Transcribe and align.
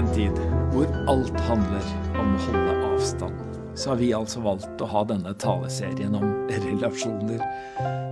en 0.00 0.14
tid 0.14 0.36
hvor 0.72 0.88
alt 1.12 1.40
handler 1.44 1.88
om 2.16 2.30
å 2.32 2.42
holde 2.46 2.76
avstand, 2.88 3.40
så 3.76 3.90
har 3.90 3.98
vi 4.00 4.12
altså 4.16 4.40
valgt 4.40 4.80
å 4.80 4.88
ha 4.88 5.02
denne 5.10 5.32
taleserien 5.42 6.14
om 6.16 6.30
relasjoner, 6.48 7.42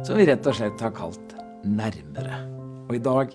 som 0.05 0.19
vi 0.19 0.27
rett 0.29 0.45
og 0.45 0.59
slett 0.59 0.85
har 0.85 0.93
kalt 0.97 1.37
Nærmere. 1.65 2.37
Og 2.87 2.93
i 2.95 3.01
dag 3.03 3.33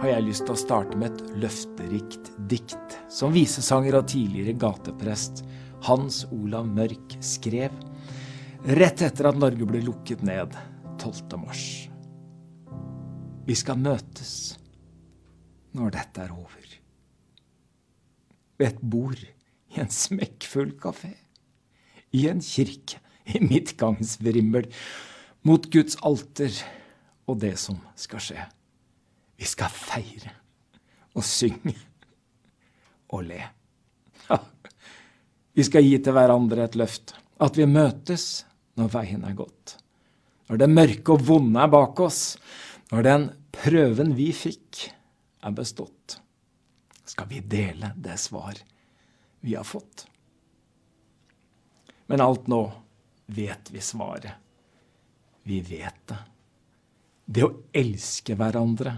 har 0.00 0.08
jeg 0.08 0.24
lyst 0.26 0.46
til 0.46 0.56
å 0.56 0.58
starte 0.58 0.96
med 0.98 1.12
et 1.12 1.36
løfterikt 1.44 2.32
dikt 2.50 2.96
som 3.12 3.34
visesanger 3.36 4.00
og 4.00 4.08
tidligere 4.10 4.56
gateprest 4.58 5.44
Hans 5.86 6.24
Olav 6.34 6.66
Mørk 6.72 7.14
skrev 7.24 7.76
rett 8.80 9.04
etter 9.06 9.28
at 9.30 9.38
Norge 9.38 9.68
ble 9.68 9.84
lukket 9.84 10.24
ned 10.26 10.56
12. 10.96 11.36
mars. 11.44 11.68
Vi 13.46 13.60
skal 13.60 13.78
møtes 13.80 14.34
når 15.76 15.94
dette 16.00 16.26
er 16.26 16.34
over 16.34 16.69
ved 18.60 18.74
et 18.74 18.80
bord 18.92 19.20
i 19.70 19.80
en 19.80 19.90
smekkfull 19.92 20.74
kafé, 20.80 21.14
i 22.12 22.26
en 22.28 22.42
kirke, 22.44 23.00
i 23.30 23.40
midtgangsvrimmel, 23.40 24.68
mot 25.46 25.68
Guds 25.72 25.96
alter 26.04 26.52
og 27.30 27.40
det 27.40 27.54
som 27.62 27.78
skal 27.98 28.24
skje. 28.24 28.44
Vi 29.40 29.48
skal 29.48 29.72
feire 29.72 30.34
og 31.16 31.24
synge 31.24 31.76
og 33.14 33.24
le. 33.30 33.40
Ja. 34.28 34.40
Vi 35.56 35.64
skal 35.66 35.86
gi 35.86 35.96
til 35.98 36.14
hverandre 36.14 36.66
et 36.66 36.76
løft, 36.78 37.14
at 37.40 37.56
vi 37.56 37.66
møtes 37.66 38.44
når 38.78 38.92
veien 38.92 39.24
er 39.26 39.38
gått. 39.38 39.76
Når 40.50 40.60
det 40.60 40.70
mørke 40.70 41.14
og 41.14 41.24
vonde 41.26 41.62
er 41.62 41.72
bak 41.72 42.02
oss, 42.04 42.36
når 42.90 43.06
den 43.06 43.28
prøven 43.54 44.12
vi 44.18 44.28
fikk, 44.34 44.90
er 45.40 45.54
bestått 45.56 46.20
skal 47.10 47.26
vi 47.28 47.40
dele 47.40 47.90
det 47.96 48.16
svar 48.16 48.54
vi 49.40 49.54
har 49.54 49.64
fått. 49.64 50.06
Men 52.06 52.20
alt 52.20 52.46
nå 52.46 52.72
vet 53.26 53.70
vi 53.70 53.80
svaret. 53.80 54.32
Vi 55.42 55.60
vet 55.60 56.06
det. 56.06 56.18
Det 57.24 57.44
å 57.46 57.54
elske 57.72 58.36
hverandre 58.38 58.92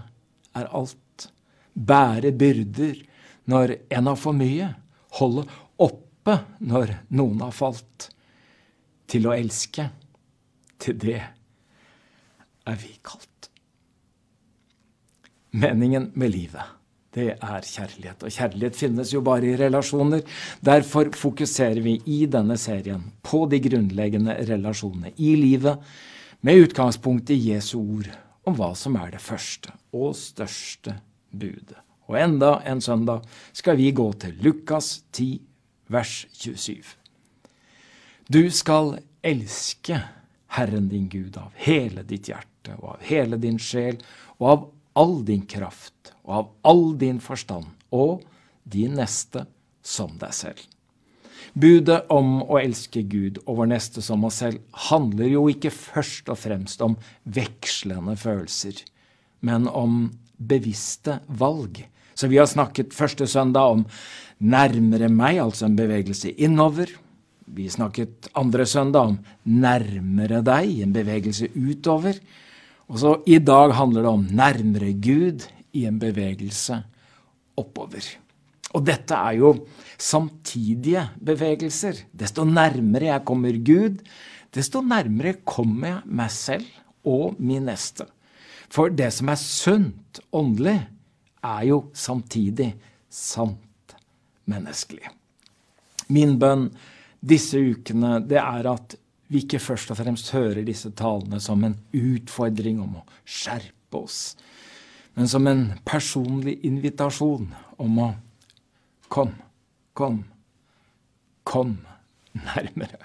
er 0.53 0.69
alt. 0.69 1.29
Bære 1.73 2.33
byrder 2.37 3.01
når 3.49 3.75
en 3.89 4.11
har 4.11 4.19
for 4.21 4.37
mye. 4.37 4.69
Holde 5.17 5.47
oppe 5.81 6.37
når 6.59 6.95
noen 7.17 7.41
har 7.45 7.53
falt. 7.53 8.09
Til 9.09 9.25
å 9.29 9.33
elske, 9.33 9.87
til 10.81 11.01
det 11.01 11.19
er 11.21 12.79
vi 12.81 12.93
kalt. 13.05 13.49
Meningen 15.53 16.11
med 16.17 16.33
livet 16.33 16.82
det 17.13 17.29
er 17.35 17.67
kjærlighet. 17.67 18.23
Og 18.25 18.33
kjærlighet 18.33 18.77
finnes 18.77 19.13
jo 19.13 19.21
bare 19.25 19.51
i 19.51 19.57
relasjoner. 19.59 20.23
Derfor 20.65 21.11
fokuserer 21.17 21.81
vi 21.85 21.99
i 22.09 22.23
denne 22.25 22.57
serien 22.57 23.05
på 23.25 23.45
de 23.51 23.61
grunnleggende 23.63 24.35
relasjonene 24.49 25.13
i 25.17 25.35
livet, 25.39 25.79
med 26.43 26.65
utgangspunkt 26.65 27.29
i 27.31 27.39
Jesu 27.53 27.77
ord 27.79 28.09
om 28.43 28.57
hva 28.57 28.73
som 28.75 28.97
er 28.99 29.13
det 29.13 29.21
første 29.23 29.71
og 29.95 30.11
største 30.19 30.97
budet. 31.31 31.79
Og 32.11 32.17
enda 32.19 32.57
en 32.67 32.81
søndag 32.83 33.23
skal 33.55 33.77
vi 33.79 33.93
gå 33.95 34.09
til 34.19 34.35
Lukas 34.43 35.05
10, 35.15 35.39
vers 35.87 36.25
27. 36.35 36.83
Du 38.27 38.43
skal 38.51 38.97
elske 39.23 40.01
Herren 40.57 40.89
din 40.91 41.07
Gud 41.09 41.37
av 41.39 41.55
hele 41.63 42.03
ditt 42.07 42.27
hjerte 42.27 42.75
og 42.81 42.97
av 42.97 43.07
hele 43.07 43.39
din 43.39 43.59
sjel 43.61 44.01
og 44.41 44.49
av 44.49 44.67
all 44.99 45.15
din 45.25 45.47
kraft 45.49 46.12
og 46.23 46.35
av 46.37 46.51
all 46.69 46.85
din 46.99 47.19
forstand, 47.23 47.67
og 47.91 48.23
din 48.63 48.95
neste 48.97 49.45
som 49.83 50.15
deg 50.19 50.33
selv. 50.35 50.61
Budet 51.53 52.07
om 52.13 52.39
å 52.41 52.57
elske 52.57 53.03
Gud 53.05 53.37
og 53.43 53.59
vår 53.59 53.69
neste 53.75 54.01
som 54.01 54.23
oss 54.25 54.39
selv 54.41 54.61
handler 54.89 55.29
jo 55.29 55.45
ikke 55.51 55.73
først 55.73 56.31
og 56.33 56.39
fremst 56.39 56.81
om 56.81 56.95
vekslende 57.29 58.15
følelser, 58.17 58.79
men 59.45 59.67
om 59.67 60.07
bevisste 60.37 61.19
valg. 61.27 61.83
Så 62.15 62.29
vi 62.31 62.39
har 62.39 62.49
snakket 62.49 62.95
første 62.95 63.27
søndag 63.29 63.75
om 63.75 63.85
nærmere 64.43 65.09
meg, 65.13 65.39
altså 65.43 65.67
en 65.67 65.77
bevegelse 65.77 66.33
innover. 66.41 66.89
Vi 67.53 67.67
snakket 67.69 68.31
andre 68.39 68.65
søndag 68.69 69.11
om 69.11 69.19
nærmere 69.43 70.41
deg, 70.45 70.71
en 70.81 70.95
bevegelse 70.95 71.51
utover. 71.53 72.17
Og 72.89 72.99
så 73.01 73.13
i 73.29 73.39
dag 73.39 73.75
handler 73.77 74.05
det 74.05 74.11
om 74.11 74.25
nærmere 74.31 74.93
Gud, 74.97 75.45
i 75.73 75.85
en 75.89 75.99
bevegelse 76.01 76.77
oppover. 77.59 78.05
Og 78.73 78.85
dette 78.85 79.17
er 79.17 79.37
jo 79.37 79.51
samtidige 80.01 81.03
bevegelser. 81.21 82.05
Desto 82.11 82.45
nærmere 82.45 83.11
jeg 83.11 83.25
kommer 83.27 83.57
Gud, 83.65 83.99
desto 84.53 84.81
nærmere 84.81 85.39
kommer 85.45 85.89
jeg 85.89 86.15
meg 86.21 86.33
selv 86.33 86.65
og 87.05 87.37
min 87.39 87.67
neste. 87.69 88.07
For 88.73 88.89
det 88.89 89.11
som 89.13 89.29
er 89.29 89.37
sunt 89.37 90.23
åndelig, 90.33 90.79
er 91.43 91.63
jo 91.67 91.79
samtidig 91.93 92.71
sant 93.11 93.95
menneskelig. 94.49 95.09
Min 96.15 96.37
bønn 96.39 96.69
disse 97.23 97.59
ukene, 97.59 98.17
det 98.23 98.39
er 98.39 98.69
at 98.71 98.95
vi 99.31 99.43
ikke 99.43 99.61
først 99.61 99.91
og 99.93 99.99
fremst 99.99 100.31
hører 100.35 100.65
disse 100.65 100.91
talene 100.97 101.39
som 101.41 101.63
en 101.65 101.75
utfordring 101.95 102.81
om 102.83 102.99
å 102.99 103.05
skjerpe 103.23 104.01
oss, 104.03 104.35
men 105.13 105.27
som 105.29 105.47
en 105.47 105.65
personlig 105.85 106.59
invitasjon 106.65 107.49
om 107.77 107.99
å 107.99 108.13
Kom, 109.13 109.29
kom, 109.93 110.23
kom 111.45 111.75
nærmere. 112.33 112.97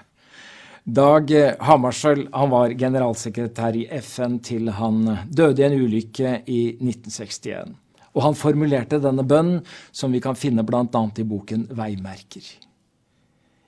Dag 0.89 1.29
Hammarskjöld 1.61 2.31
han 2.33 2.49
var 2.49 2.73
generalsekretær 2.73 3.75
i 3.77 3.83
FN 4.01 4.39
til 4.41 4.71
han 4.73 5.03
døde 5.29 5.61
i 5.61 5.67
en 5.67 5.75
ulykke 5.77 6.31
i 6.49 6.63
1961. 6.79 7.75
Og 8.17 8.25
han 8.25 8.39
formulerte 8.39 8.97
denne 9.03 9.21
bønnen, 9.21 9.61
som 9.91 10.09
vi 10.09 10.23
kan 10.23 10.39
finne 10.39 10.65
bl.a. 10.65 10.81
i 10.89 11.27
boken 11.29 11.67
Veimerker. 11.77 12.47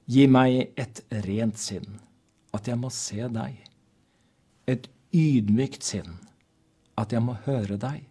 Gi 0.10 0.26
meg 0.26 0.74
et 0.82 1.04
rent 1.28 1.62
sinn, 1.62 2.00
at 2.58 2.66
jeg 2.66 2.82
må 2.82 2.90
se 2.90 3.30
deg. 3.38 3.60
Et 4.66 4.90
ydmykt 5.14 5.86
sinn, 5.86 6.18
at 6.98 7.14
jeg 7.14 7.22
må 7.22 7.38
høre 7.46 7.78
deg 7.78 8.11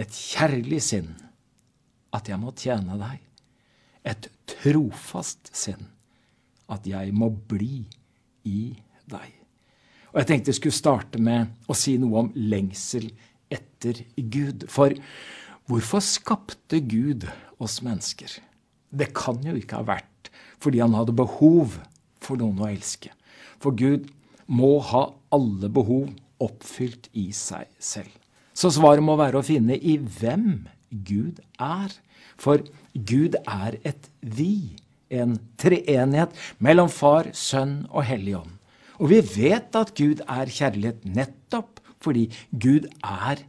et 0.00 0.14
kjærlig 0.16 0.80
sinn, 0.84 1.10
at 2.16 2.28
jeg 2.30 2.40
må 2.40 2.54
tjene 2.56 2.96
deg. 3.00 3.18
Et 4.08 4.28
trofast 4.48 5.50
sinn, 5.52 5.82
at 6.72 6.86
jeg 6.88 7.12
må 7.12 7.28
bli 7.30 7.84
i 8.48 8.62
deg. 9.10 9.34
Og 10.10 10.22
Jeg 10.22 10.26
tenkte 10.26 10.50
jeg 10.50 10.58
skulle 10.58 10.78
starte 10.78 11.20
med 11.22 11.52
å 11.70 11.76
si 11.76 11.94
noe 12.00 12.24
om 12.24 12.30
lengsel 12.34 13.10
etter 13.52 14.00
Gud. 14.16 14.66
For 14.72 14.94
hvorfor 15.70 16.02
skapte 16.02 16.80
Gud 16.82 17.28
oss 17.62 17.78
mennesker? 17.84 18.40
Det 18.90 19.12
kan 19.14 19.38
jo 19.46 19.54
ikke 19.58 19.82
ha 19.82 19.86
vært 19.86 20.32
fordi 20.60 20.82
han 20.82 20.96
hadde 20.96 21.16
behov 21.16 21.78
for 22.20 22.40
noen 22.40 22.58
å 22.60 22.68
elske. 22.68 23.12
For 23.62 23.72
Gud 23.76 24.10
må 24.50 24.78
ha 24.90 25.06
alle 25.32 25.70
behov 25.72 26.10
oppfylt 26.42 27.08
i 27.16 27.30
seg 27.36 27.70
selv. 27.78 28.19
Så 28.60 28.68
svaret 28.76 29.04
må 29.04 29.16
være 29.16 29.40
å 29.40 29.46
finne 29.46 29.78
i 29.78 29.96
hvem 29.96 30.66
Gud 30.90 31.40
er. 31.56 31.94
For 32.40 32.60
Gud 32.92 33.38
er 33.40 33.78
et 33.88 34.10
vi, 34.20 34.76
en 35.08 35.38
treenighet 35.60 36.34
mellom 36.62 36.90
Far, 36.92 37.30
Sønn 37.32 37.86
og 37.88 38.04
Hellig 38.08 38.36
Ånd. 38.42 38.56
Og 39.00 39.08
vi 39.14 39.20
vet 39.24 39.76
at 39.78 39.94
Gud 39.96 40.20
er 40.28 40.52
kjærlighet 40.52 41.06
nettopp 41.08 41.80
fordi 42.04 42.28
Gud 42.52 42.86
er 43.04 43.42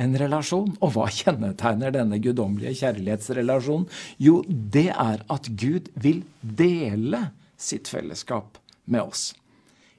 en 0.00 0.14
relasjon. 0.18 0.72
Og 0.82 0.94
hva 0.94 1.08
kjennetegner 1.10 1.94
denne 1.94 2.18
guddommelige 2.22 2.78
kjærlighetsrelasjonen? 2.82 3.86
Jo, 4.22 4.40
det 4.46 4.90
er 4.90 5.22
at 5.30 5.50
Gud 5.58 5.90
vil 5.98 6.22
dele 6.42 7.28
sitt 7.58 7.90
fellesskap 7.90 8.58
med 8.86 9.02
oss. 9.02 9.32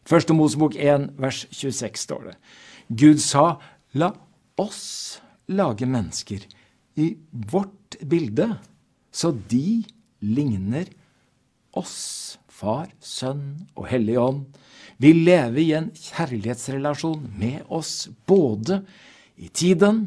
Første 0.05 0.35
Mosebok 0.37 0.75
1, 0.77 1.09
vers 1.19 1.45
26 1.51 2.03
står 2.07 2.29
det. 2.29 2.35
Gud 2.93 3.23
sa, 3.23 3.55
la 3.97 4.13
oss 4.61 5.21
lage 5.51 5.85
mennesker 5.85 6.45
i 6.95 7.11
vårt 7.31 7.97
bilde, 8.01 8.55
så 9.11 9.31
de 9.31 9.83
ligner 10.19 10.89
oss, 11.75 12.37
Far, 12.55 12.87
Sønn 13.03 13.67
og 13.75 13.89
Hellig 13.91 14.15
Ånd, 14.19 14.45
vil 15.03 15.25
leve 15.27 15.59
i 15.59 15.73
en 15.75 15.89
kjærlighetsrelasjon 15.91 17.25
med 17.35 17.65
oss 17.67 18.07
både 18.27 18.79
i 19.35 19.49
tiden 19.51 20.05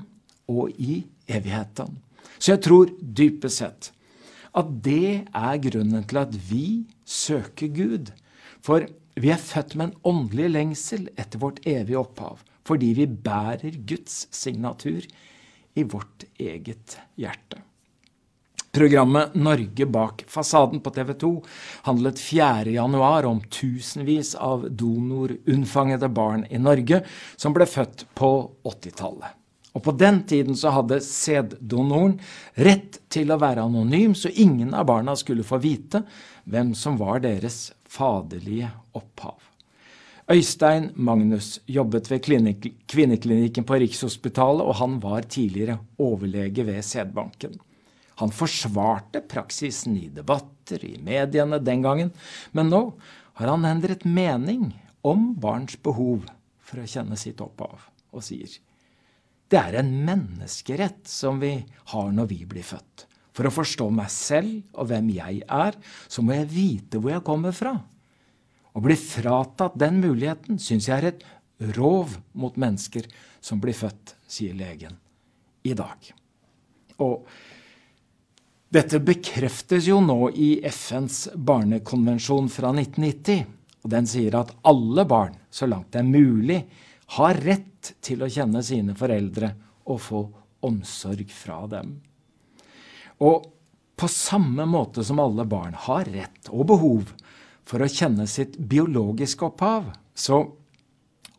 og 0.48 0.72
i 0.80 1.02
evigheten. 1.28 1.98
Så 2.40 2.54
jeg 2.54 2.64
tror 2.64 2.94
dypest 3.02 3.60
sett 3.60 3.90
at 4.56 4.70
det 4.82 5.28
er 5.36 5.60
grunnen 5.68 6.06
til 6.08 6.22
at 6.22 6.32
vi 6.48 6.88
søker 7.04 7.68
Gud. 7.68 8.08
For 8.64 8.88
vi 9.18 9.28
er 9.34 9.42
født 9.42 9.76
med 9.76 9.90
en 9.90 9.98
åndelig 10.08 10.48
lengsel 10.54 11.10
etter 11.20 11.42
vårt 11.42 11.60
evige 11.68 12.00
opphav 12.00 12.40
fordi 12.68 12.92
vi 12.98 13.08
bærer 13.08 13.80
Guds 13.88 14.26
signatur 14.34 15.06
i 15.78 15.86
vårt 15.88 16.28
eget 16.38 16.98
hjerte. 17.16 17.62
Programmet 18.78 19.34
Norge 19.34 19.86
bak 19.86 20.24
fasaden 20.28 20.82
på 20.84 20.90
TV 20.92 21.14
2 21.18 21.30
handlet 21.88 22.20
4.1 22.20 23.24
om 23.26 23.40
tusenvis 23.50 24.34
av 24.34 24.68
donorunnfangede 24.70 26.10
barn 26.12 26.44
i 26.50 26.60
Norge 26.60 27.00
som 27.36 27.56
ble 27.56 27.66
født 27.66 28.04
på 28.18 28.30
80-tallet. 28.68 29.34
Og 29.72 29.84
På 29.84 29.92
den 29.92 30.22
tiden 30.26 30.56
så 30.56 30.72
hadde 30.74 31.00
sæddonoren 31.04 32.16
rett 32.58 33.00
til 33.12 33.30
å 33.30 33.40
være 33.40 33.64
anonym, 33.68 34.14
så 34.14 34.28
ingen 34.28 34.74
av 34.74 34.88
barna 34.90 35.14
skulle 35.16 35.46
få 35.46 35.60
vite 35.62 36.02
hvem 36.44 36.74
som 36.74 36.98
var 37.00 37.22
deres 37.24 37.70
faderlige 37.88 38.72
opphav. 38.98 39.47
Øystein 40.28 40.90
Magnus 40.94 41.54
jobbet 41.64 42.10
ved 42.10 42.20
kvinneklinikken 42.20 43.64
på 43.64 43.78
Rikshospitalet, 43.80 44.60
og 44.60 44.76
han 44.76 44.98
var 45.00 45.24
tidligere 45.24 45.78
overlege 45.98 46.66
ved 46.68 46.82
sædbanken. 46.84 47.54
Han 48.20 48.34
forsvarte 48.34 49.22
praksisen 49.24 49.96
i 49.96 50.10
debatter 50.12 50.84
i 50.84 50.98
mediene 51.00 51.62
den 51.64 51.80
gangen, 51.86 52.12
men 52.52 52.68
nå 52.68 52.82
har 53.40 53.54
han 53.54 53.64
endret 53.64 54.04
mening 54.04 54.74
om 55.00 55.30
barns 55.40 55.80
behov 55.80 56.26
for 56.60 56.82
å 56.82 56.88
kjenne 56.90 57.16
sitt 57.16 57.40
opphav, 57.40 57.88
og 58.12 58.26
sier 58.26 58.58
det 59.48 59.56
er 59.56 59.78
en 59.80 59.94
menneskerett 60.04 61.08
som 61.08 61.38
vi 61.40 61.54
har 61.94 62.10
når 62.12 62.26
vi 62.28 62.42
blir 62.44 62.66
født. 62.68 63.06
For 63.32 63.48
å 63.48 63.54
forstå 63.54 63.86
meg 63.96 64.10
selv 64.12 64.76
og 64.76 64.90
hvem 64.90 65.08
jeg 65.14 65.40
er, 65.48 65.78
så 66.04 66.20
må 66.20 66.36
jeg 66.36 66.52
vite 66.52 67.00
hvor 67.00 67.14
jeg 67.14 67.24
kommer 67.24 67.56
fra. 67.56 67.78
Å 68.76 68.82
bli 68.84 68.96
fratatt 68.98 69.78
den 69.80 70.00
muligheten 70.02 70.60
syns 70.62 70.88
jeg 70.88 70.98
er 70.98 71.10
et 71.12 71.26
rov 71.76 72.18
mot 72.38 72.56
mennesker 72.56 73.08
som 73.40 73.60
blir 73.62 73.76
født, 73.76 74.14
sier 74.28 74.54
legen 74.56 74.98
i 75.66 75.74
dag. 75.78 76.10
Og 77.02 77.28
dette 78.68 79.00
bekreftes 79.00 79.88
jo 79.88 80.00
nå 80.04 80.28
i 80.36 80.58
FNs 80.68 81.30
barnekonvensjon 81.34 82.50
fra 82.52 82.72
1990. 82.74 83.46
og 83.82 83.90
Den 83.94 84.08
sier 84.10 84.36
at 84.36 84.52
alle 84.68 85.06
barn, 85.08 85.38
så 85.50 85.66
langt 85.70 85.92
det 85.94 86.02
er 86.02 86.10
mulig, 86.10 86.58
har 87.16 87.40
rett 87.40 87.94
til 88.04 88.22
å 88.22 88.28
kjenne 88.28 88.60
sine 88.62 88.96
foreldre 88.98 89.54
og 89.88 90.02
få 90.04 90.20
omsorg 90.68 91.30
fra 91.32 91.62
dem. 91.70 91.94
Og 93.24 93.46
på 93.98 94.08
samme 94.12 94.66
måte 94.68 95.02
som 95.06 95.18
alle 95.22 95.46
barn 95.48 95.74
har 95.88 96.06
rett 96.12 96.50
og 96.52 96.68
behov 96.68 97.14
for 97.68 97.84
å 97.84 97.90
kjenne 97.92 98.24
sitt 98.30 98.56
biologiske 98.56 99.44
opphav, 99.44 99.90
så 100.16 100.40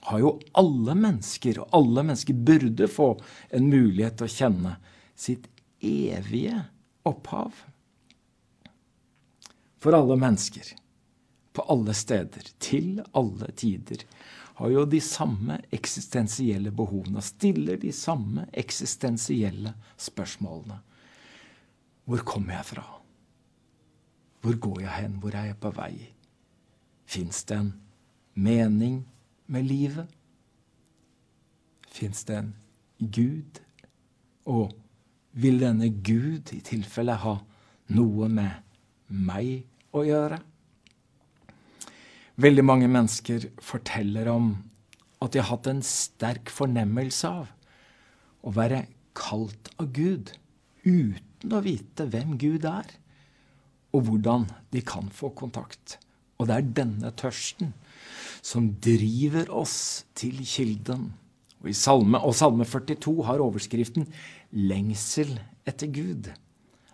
har 0.09 0.21
jo 0.21 0.35
alle 0.57 0.95
mennesker, 0.95 1.59
og 1.61 1.73
alle 1.75 2.05
mennesker 2.05 2.37
burde 2.47 2.87
få 2.89 3.11
en 3.55 3.71
mulighet 3.71 4.19
til 4.19 4.29
å 4.29 4.35
kjenne 4.35 4.75
sitt 5.19 5.49
evige 5.81 6.63
opphav 7.09 7.65
for 9.79 9.95
alle 9.95 10.15
mennesker, 10.19 10.75
på 11.53 11.63
alle 11.71 11.93
steder, 11.95 12.51
til 12.59 12.99
alle 13.11 13.51
tider, 13.55 14.03
har 14.59 14.73
jo 14.73 14.83
de 14.85 14.99
samme 14.99 15.55
eksistensielle 15.71 16.71
behovene 16.75 17.21
og 17.21 17.23
stiller 17.25 17.79
de 17.79 17.93
samme 17.95 18.43
eksistensielle 18.51 19.71
spørsmålene. 19.95 20.81
Hvor 22.03 22.25
kommer 22.27 22.57
jeg 22.57 22.67
fra? 22.73 22.83
Hvor 24.43 24.59
går 24.67 24.81
jeg 24.83 24.95
hen? 24.97 25.19
Hvor 25.23 25.35
er 25.35 25.51
jeg 25.53 25.59
på 25.63 25.71
vei? 25.77 25.93
Fins 27.09 27.41
det 27.49 27.57
en 27.57 27.71
mening 28.37 28.99
med 29.49 29.65
livet? 29.65 30.09
Fins 31.89 32.21
det 32.27 32.35
en 32.37 32.51
Gud? 32.99 33.61
Og 34.45 34.75
vil 35.33 35.57
denne 35.61 35.89
Gud 35.89 36.51
i 36.53 36.59
tilfelle 36.65 37.15
ha 37.23 37.33
noe 37.97 38.29
med 38.29 39.09
meg 39.09 39.63
å 39.89 40.03
gjøre? 40.05 40.37
Veldig 42.39 42.63
mange 42.63 42.89
mennesker 42.91 43.47
forteller 43.57 44.29
om 44.31 44.51
at 45.19 45.33
de 45.33 45.41
har 45.41 45.49
hatt 45.49 45.69
en 45.71 45.81
sterk 45.83 46.51
fornemmelse 46.53 47.31
av 47.41 47.49
å 48.45 48.53
være 48.55 48.83
kalt 49.17 49.71
av 49.81 49.89
Gud 49.97 50.29
uten 50.85 51.57
å 51.57 51.63
vite 51.65 52.05
hvem 52.13 52.37
Gud 52.39 52.69
er, 52.69 52.85
og 53.97 54.05
hvordan 54.05 54.45
de 54.71 54.83
kan 54.85 55.09
få 55.11 55.33
kontakt. 55.35 55.97
Og 56.39 56.47
det 56.47 56.55
er 56.55 56.67
denne 56.71 57.09
tørsten 57.19 57.73
som 58.39 58.69
driver 58.79 59.49
oss 59.51 60.05
til 60.15 60.37
kilden. 60.47 61.09
Og, 61.59 61.73
salme, 61.75 62.21
og 62.23 62.31
Salme 62.39 62.63
42 62.63 63.25
har 63.27 63.43
overskriften 63.43 64.07
'Lengsel 64.55 65.35
etter 65.67 65.91
Gud'. 65.91 66.31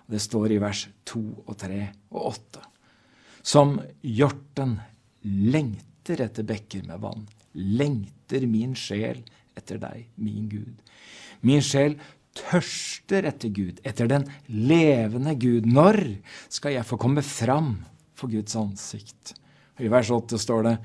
Det 0.09 0.21
står 0.21 0.56
i 0.56 0.57
vers 0.62 0.88
2 1.06 1.21
og 1.45 1.57
3 1.62 1.77
og 2.09 2.25
8. 2.33 2.65
Som 3.45 3.77
hjorten 4.01 4.80
lengter 5.21 6.25
etter 6.25 6.44
bekker 6.44 6.86
med 6.89 7.01
vann, 7.06 7.30
lengter 7.53 8.45
min 8.50 8.74
sjel 8.74 9.21
etter 9.56 9.77
deg, 9.77 10.09
min 10.18 10.50
Gud. 10.50 10.81
Min 11.45 11.62
sjel 11.62 12.00
tørster 12.33 13.30
etter 13.30 13.53
Gud, 13.53 13.80
etter 13.86 14.09
den 14.09 14.25
levende 14.50 15.38
Gud. 15.38 15.69
Når 15.69 16.18
skal 16.50 16.80
jeg 16.80 16.89
få 16.89 16.98
komme 16.98 17.21
fram 17.21 17.77
for 18.15 18.31
Guds 18.31 18.56
ansikt? 18.59 19.35
I 19.79 19.91
vers 19.91 20.12
8 20.13 20.39
står 20.39 20.67
det 20.67 20.75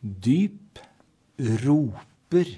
dyp 0.00 0.80
roper 1.64 2.52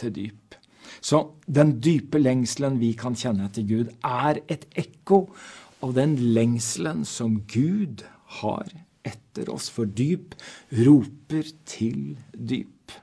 til 0.00 0.14
dyp. 0.14 0.56
Så 1.00 1.22
den 1.46 1.76
dype 1.82 2.18
lengselen 2.20 2.78
vi 2.80 2.92
kan 2.98 3.16
kjenne 3.16 3.46
etter 3.48 3.64
Gud, 3.66 3.92
er 4.04 4.42
et 4.50 4.66
ekko 4.78 5.26
av 5.84 5.94
den 5.96 6.16
lengselen 6.34 7.04
som 7.08 7.40
Gud 7.48 8.04
har 8.40 8.68
etter 9.06 9.48
oss. 9.52 9.70
For 9.72 9.88
dyp 9.88 10.34
roper 10.82 11.48
til 11.68 12.16
dyp. 12.34 12.98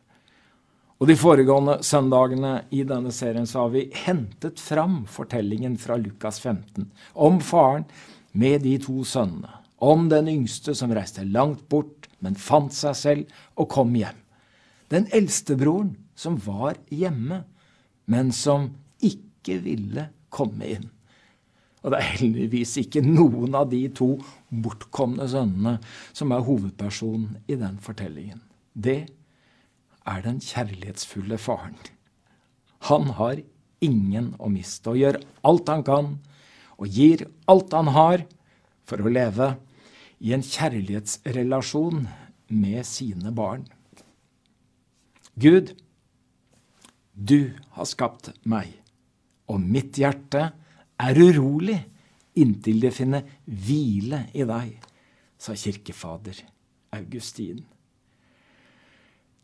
Og 0.98 1.10
De 1.10 1.14
foregående 1.18 1.78
søndagene 1.86 2.54
i 2.74 2.82
denne 2.88 3.12
serien 3.14 3.46
så 3.50 3.66
har 3.66 3.74
vi 3.76 3.86
hentet 4.06 4.62
fram 4.62 5.04
fortellingen 5.10 5.78
fra 5.78 5.98
Lukas 6.02 6.40
15 6.42 6.90
om 7.14 7.38
faren 7.42 7.86
med 8.34 8.64
de 8.66 8.78
to 8.82 9.04
sønnene. 9.06 9.52
Om 9.78 10.08
den 10.10 10.30
yngste 10.32 10.74
som 10.76 10.94
reiste 10.96 11.26
langt 11.26 11.68
bort, 11.70 12.08
men 12.20 12.38
fant 12.40 12.74
seg 12.74 12.96
selv 12.98 13.40
og 13.56 13.70
kom 13.70 13.94
hjem. 13.98 14.18
Den 14.90 15.06
eldstebroren 15.14 15.94
som 16.18 16.40
var 16.42 16.80
hjemme, 16.90 17.44
men 18.10 18.32
som 18.34 18.72
ikke 19.04 19.60
ville 19.62 20.08
komme 20.34 20.66
inn. 20.78 20.88
Og 21.86 21.94
det 21.94 22.00
er 22.00 22.16
heldigvis 22.18 22.74
ikke 22.82 23.04
noen 23.06 23.54
av 23.56 23.70
de 23.72 23.84
to 23.96 24.16
bortkomne 24.50 25.28
sønnene 25.30 25.78
som 26.16 26.34
er 26.34 26.46
hovedpersonen 26.48 27.38
i 27.48 27.60
den 27.60 27.78
fortellingen. 27.84 28.42
Det 28.74 29.06
er 30.08 30.26
den 30.26 30.42
kjærlighetsfulle 30.44 31.38
faren. 31.40 31.78
Han 32.90 33.14
har 33.20 33.44
ingen 33.84 34.34
å 34.42 34.50
miste 34.50 34.90
og 34.94 35.00
gjør 35.00 35.20
alt 35.46 35.70
han 35.70 35.86
kan 35.86 36.12
og 36.78 36.92
gir 36.94 37.26
alt 37.50 37.74
han 37.76 37.92
har 37.94 38.26
for 38.88 39.02
å 39.02 39.12
leve 39.12 39.54
i 40.20 40.34
en 40.34 40.44
kjærlighetsrelasjon 40.46 42.08
med 42.50 42.86
sine 42.88 43.34
barn. 43.36 43.68
Gud, 45.38 45.76
du 47.14 47.54
har 47.78 47.90
skapt 47.90 48.32
meg, 48.50 48.72
og 49.50 49.62
mitt 49.62 50.00
hjerte 50.02 50.50
er 50.98 51.22
urolig 51.22 51.78
inntil 52.38 52.82
det 52.82 52.94
finner 52.94 53.26
hvile 53.46 54.26
i 54.38 54.46
deg, 54.48 54.78
sa 55.38 55.54
kirkefader 55.58 56.42
Augustin. 56.98 57.62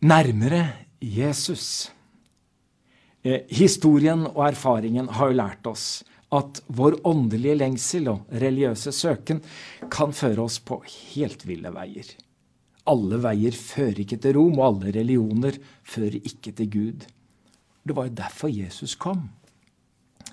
Nærmere 0.04 0.64
Jesus. 1.00 1.92
Eh, 3.24 3.46
historien 3.54 4.26
og 4.28 4.42
erfaringen 4.50 5.08
har 5.16 5.32
jo 5.32 5.38
lært 5.38 5.70
oss 5.70 5.86
at 6.34 6.62
vår 6.68 6.98
åndelige 7.08 7.60
lengsel 7.60 8.10
og 8.12 8.32
religiøse 8.42 8.94
søken 8.96 9.42
kan 9.94 10.14
føre 10.16 10.48
oss 10.48 10.60
på 10.66 10.80
helt 10.88 11.46
ville 11.48 11.72
veier. 11.74 12.10
Alle 12.90 13.20
veier 13.24 13.56
fører 13.56 14.02
ikke 14.04 14.20
til 14.20 14.36
Rom, 14.38 14.58
og 14.60 14.66
alle 14.68 14.96
religioner 14.98 15.60
fører 15.88 16.20
ikke 16.20 16.52
til 16.58 16.72
Gud. 16.74 17.06
Det 17.84 17.96
var 17.96 18.10
jo 18.10 18.18
derfor 18.18 18.52
Jesus 18.52 18.96
kom. 18.96 19.30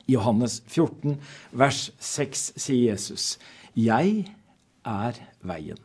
I 0.07 0.17
Johannes 0.17 0.61
14, 0.67 1.21
vers 1.53 1.91
6 1.99 2.53
sier 2.57 2.91
Jesus, 2.91 3.39
'Jeg 3.77 4.27
er 4.85 5.15
veien, 5.43 5.79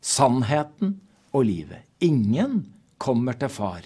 sannheten 0.00 1.00
og 1.32 1.44
livet'. 1.44 1.84
Ingen 2.00 2.72
kommer 2.98 3.32
til 3.32 3.48
Far 3.48 3.82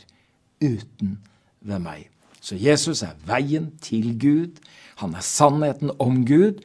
uten 0.62 1.18
ved 1.60 1.78
meg. 1.78 2.10
Så 2.40 2.56
Jesus 2.56 3.02
er 3.02 3.18
veien 3.26 3.72
til 3.82 4.14
Gud. 4.18 4.60
Han 5.00 5.16
er 5.16 5.24
sannheten 5.24 5.92
om 5.98 6.22
Gud 6.28 6.60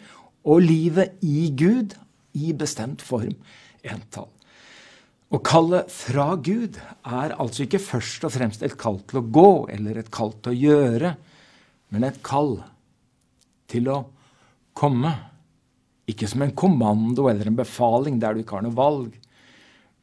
og 0.46 0.62
livet 0.64 1.16
i 1.26 1.50
Gud 1.56 1.96
i 2.36 2.52
bestemt 2.54 3.04
form. 3.06 3.36
Entall. 3.86 4.30
Å 5.34 5.40
kalle 5.44 5.82
fra 5.92 6.36
Gud 6.38 6.78
er 6.78 7.34
altså 7.42 7.66
ikke 7.66 7.82
først 7.82 8.28
og 8.28 8.34
fremst 8.36 8.64
et 8.64 8.76
kall 8.80 9.00
til 9.10 9.20
å 9.20 9.28
gå 9.36 9.50
eller 9.74 10.00
et 10.00 10.12
kall 10.14 10.36
til 10.38 10.54
å 10.54 10.60
gjøre, 10.60 11.16
men 11.92 12.06
et 12.06 12.20
kall 12.26 12.60
til 13.72 13.90
å 13.92 14.04
komme 14.76 15.14
Ikke 16.06 16.28
som 16.30 16.44
en 16.46 16.52
kommando 16.54 17.24
eller 17.32 17.48
en 17.50 17.56
befaling 17.58 18.20
der 18.22 18.36
du 18.36 18.44
ikke 18.44 18.60
har 18.60 18.66
noe 18.68 18.78
valg, 18.78 19.16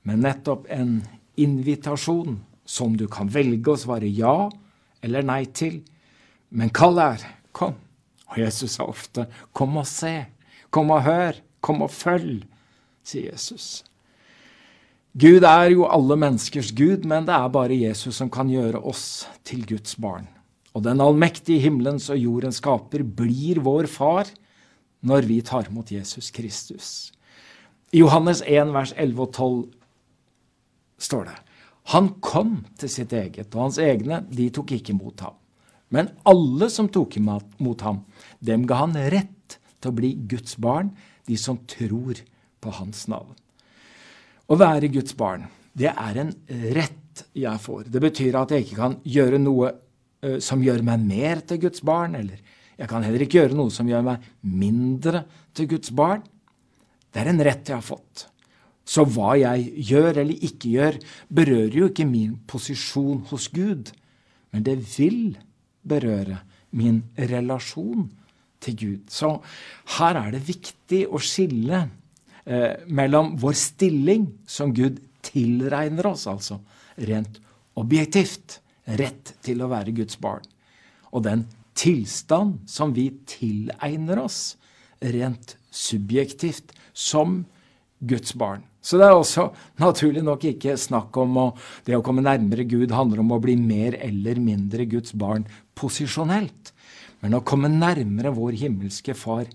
men 0.03 0.25
nettopp 0.25 0.65
en 0.75 0.97
invitasjon 1.39 2.41
som 2.67 2.97
du 2.99 3.05
kan 3.07 3.31
velge 3.31 3.71
å 3.71 3.79
svare 3.79 4.11
ja 4.11 4.49
eller 4.99 5.23
nei 5.23 5.45
til. 5.55 5.79
Men 6.51 6.75
kallet 6.75 7.23
er 7.23 7.29
'kom'. 7.55 7.79
Og 8.33 8.39
Jesus 8.41 8.79
sa 8.79 8.85
ofte 8.89 9.27
'kom 9.53 9.77
og 9.77 9.87
se', 9.87 10.27
'kom 10.71 10.91
og 10.91 11.05
hør', 11.05 11.41
'kom 11.61 11.83
og 11.83 11.91
følg', 11.91 12.45
sier 13.05 13.31
Jesus. 13.33 13.85
Gud 15.13 15.45
er 15.45 15.71
jo 15.71 15.85
alle 15.85 16.17
menneskers 16.17 16.73
Gud, 16.73 17.05
men 17.05 17.27
det 17.27 17.35
er 17.35 17.49
bare 17.49 17.77
Jesus 17.77 18.17
som 18.17 18.31
kan 18.31 18.49
gjøre 18.49 18.81
oss 18.81 19.29
til 19.45 19.67
Guds 19.67 19.97
barn. 19.97 20.27
Og 20.73 20.85
den 20.85 21.01
allmektige 21.01 21.61
himmelens 21.61 22.09
og 22.09 22.17
jordens 22.17 22.57
skaper 22.57 23.03
blir 23.05 23.61
vår 23.61 23.87
far 23.87 24.25
når 25.03 25.29
vi 25.29 25.41
tar 25.43 25.69
imot 25.69 25.93
Jesus 25.93 26.31
Kristus. 26.31 27.13
I 27.93 27.99
Johannes 27.99 28.41
1, 28.47 28.73
vers 28.73 28.95
11 28.97 29.21
og 29.21 29.33
12 29.35 29.69
står 30.99 31.25
det 31.29 31.39
Han 31.93 32.09
kom 32.21 32.65
til 32.79 32.89
sitt 32.89 33.13
eget, 33.13 33.55
og 33.55 33.63
hans 33.67 33.79
egne 33.79 34.23
de 34.31 34.49
tok 34.49 34.73
ikke 34.73 34.95
imot 34.95 35.21
ham. 35.21 35.42
Men 35.93 36.09
alle 36.29 36.71
som 36.73 36.89
tok 36.89 37.19
imot 37.21 37.85
ham, 37.85 38.01
dem 38.41 38.65
ga 38.69 38.81
han 38.83 38.97
rett 39.13 39.59
til 39.83 39.93
å 39.93 39.97
bli 39.97 40.15
Guds 40.31 40.57
barn, 40.57 40.93
de 41.29 41.37
som 41.39 41.61
tror 41.69 42.23
på 42.63 42.73
hans 42.79 43.05
navn. 43.13 43.35
Å 44.49 44.59
være 44.59 44.91
Guds 44.93 45.15
barn, 45.19 45.47
det 45.77 45.93
er 45.93 46.19
en 46.23 46.33
rett 46.77 47.25
jeg 47.37 47.61
får. 47.61 47.87
Det 47.93 48.01
betyr 48.03 48.41
at 48.41 48.55
jeg 48.55 48.67
ikke 48.67 48.81
kan 48.81 48.99
gjøre 49.05 49.41
noe 49.43 49.71
uh, 49.73 50.39
som 50.43 50.65
gjør 50.65 50.85
meg 50.87 51.05
mer 51.05 51.45
til 51.47 51.61
Guds 51.67 51.85
barn, 51.85 52.17
eller 52.19 52.41
jeg 52.79 52.89
kan 52.91 53.05
heller 53.05 53.25
ikke 53.25 53.43
gjøre 53.43 53.59
noe 53.59 53.73
som 53.73 53.89
gjør 53.89 54.05
meg 54.07 54.29
mindre 54.49 55.27
til 55.55 55.69
Guds 55.75 55.93
barn. 55.95 56.25
Det 57.13 57.21
er 57.21 57.31
en 57.31 57.45
rett 57.45 57.69
jeg 57.69 57.77
har 57.77 57.85
fått. 57.85 58.27
Så 58.89 59.05
hva 59.07 59.37
jeg 59.39 59.69
gjør 59.93 60.23
eller 60.25 60.47
ikke 60.49 60.73
gjør, 60.73 60.97
berører 61.29 61.77
jo 61.77 61.89
ikke 61.93 62.09
min 62.09 62.39
posisjon 62.49 63.23
hos 63.31 63.47
Gud, 63.53 63.93
men 64.53 64.65
det 64.67 64.81
vil 64.97 65.37
berøre 65.83 66.41
min 66.79 67.03
relasjon 67.17 68.09
til 68.63 68.77
Gud. 68.79 69.01
Så 69.11 69.35
her 69.99 70.19
er 70.19 70.33
det 70.35 70.45
viktig 70.47 71.05
å 71.11 71.21
skille 71.23 71.85
eh, 72.45 72.83
mellom 72.89 73.35
vår 73.43 73.57
stilling 73.59 74.29
som 74.47 74.75
Gud 74.75 75.01
tilregner 75.23 76.13
oss, 76.13 76.27
altså 76.31 76.61
rent 77.09 77.41
objektivt, 77.79 78.61
rett 78.99 79.35
til 79.45 79.63
å 79.63 79.71
være 79.71 79.95
Guds 79.97 80.19
barn, 80.21 80.45
og 81.15 81.25
den 81.27 81.47
tilstand 81.79 82.61
som 82.69 82.93
vi 82.95 83.09
tilegner 83.29 84.21
oss 84.23 84.57
rent 85.03 85.57
subjektivt 85.73 86.75
som 86.93 87.43
Guds 88.03 88.35
barn. 88.39 88.67
Så 88.83 88.99
det 88.99 89.07
er 89.07 89.17
også 89.17 89.49
naturlig 89.85 90.25
nok 90.27 90.45
ikke 90.51 90.77
snakk 90.81 91.17
om 91.23 91.39
å, 91.39 91.47
det 91.87 91.97
å 91.97 92.05
komme 92.05 92.25
nærmere 92.25 92.67
Gud 92.69 92.95
handler 92.95 93.23
om 93.23 93.35
å 93.37 93.43
bli 93.43 93.57
mer 93.61 93.97
eller 94.03 94.41
mindre 94.43 94.89
Guds 94.91 95.15
barn 95.15 95.47
posisjonelt, 95.79 96.73
men 97.23 97.39
å 97.39 97.45
komme 97.47 97.71
nærmere 97.71 98.35
vår 98.35 98.59
himmelske 98.65 99.15
Far 99.15 99.47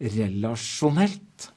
relasjonelt. 0.00 1.48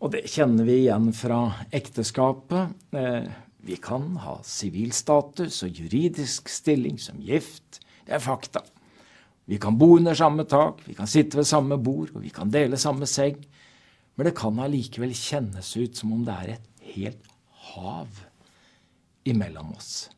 Og 0.00 0.14
det 0.14 0.24
kjenner 0.32 0.64
vi 0.66 0.80
igjen 0.86 1.10
fra 1.14 1.42
ekteskapet. 1.76 2.72
Eh, 2.96 3.28
vi 3.60 3.76
kan 3.76 4.14
ha 4.24 4.38
sivilstatus 4.46 5.60
og 5.66 5.80
juridisk 5.82 6.48
stilling 6.48 6.96
som 6.98 7.20
gift. 7.20 7.82
Det 8.06 8.16
er 8.16 8.24
fakta. 8.24 8.64
Vi 9.50 9.58
kan 9.60 9.76
bo 9.78 9.96
under 9.98 10.14
samme 10.14 10.46
tak, 10.48 10.80
vi 10.86 10.94
kan 10.94 11.08
sitte 11.10 11.40
ved 11.40 11.48
samme 11.48 11.76
bord, 11.82 12.12
og 12.14 12.22
vi 12.24 12.30
kan 12.32 12.52
dele 12.52 12.78
samme 12.80 13.06
seng. 13.10 13.36
Men 14.20 14.26
det 14.28 14.36
kan 14.36 14.58
allikevel 14.60 15.14
kjennes 15.16 15.68
ut 15.80 15.96
som 15.96 16.10
om 16.12 16.26
det 16.26 16.32
er 16.42 16.50
et 16.52 16.64
helt 16.92 17.28
hav 17.70 18.18
imellom 19.24 19.70
oss, 19.72 20.10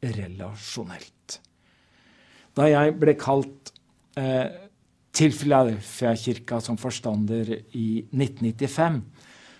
relasjonelt. 0.00 1.36
Da 2.56 2.70
jeg 2.70 2.94
ble 2.96 3.12
kalt 3.20 3.74
eh, 4.16 4.56
til 5.12 5.36
Filadelfia-kirka 5.36 6.62
som 6.64 6.80
forstander 6.80 7.52
i 7.76 8.00
1995, 8.08 8.98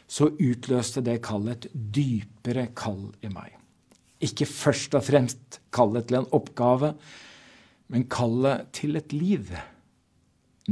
så 0.09 0.31
utløste 0.41 1.05
det 1.05 1.21
kallet 1.29 1.69
et 1.69 1.79
dypere 2.01 2.71
kall 2.73 3.11
i 3.21 3.29
meg. 3.29 3.61
Ikke 4.25 4.49
først 4.49 4.97
og 4.97 5.05
fremst 5.05 5.61
kallet 5.69 6.09
til 6.09 6.23
en 6.23 6.33
oppgave, 6.33 6.95
men 7.93 8.09
kallet 8.09 8.73
til 8.73 8.97
et 8.97 9.13
liv 9.13 9.53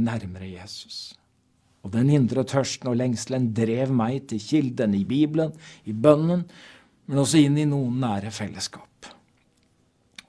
nærmere 0.01 0.55
Jesus. 0.57 1.11
Og 1.81 1.93
den 1.95 2.11
indre 2.13 2.43
tørsten 2.45 2.91
og 2.91 2.99
lengselen 2.99 3.49
drev 3.57 3.91
meg 3.95 4.27
til 4.29 4.41
kilden 4.43 4.93
i 4.97 5.05
Bibelen, 5.07 5.53
i 5.89 5.93
bønnen, 5.93 6.45
men 7.09 7.21
også 7.23 7.41
inn 7.41 7.57
i 7.57 7.67
noen 7.69 7.97
nære 8.03 8.31
fellesskap. 8.33 9.09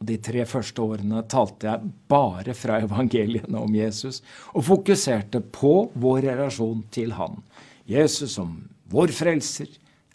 Og 0.01 0.09
De 0.09 0.17
tre 0.19 0.43
første 0.49 0.83
årene 0.83 1.21
talte 1.31 1.69
jeg 1.69 1.91
bare 2.11 2.57
fra 2.59 2.81
evangeliene 2.83 3.61
om 3.61 3.75
Jesus 3.77 4.23
og 4.51 4.65
fokuserte 4.67 5.43
på 5.55 5.93
vår 5.95 6.25
relasjon 6.33 6.81
til 6.91 7.15
han. 7.15 7.39
Jesus 7.87 8.35
som 8.35 8.57
vår 8.91 9.13
frelser, 9.15 9.69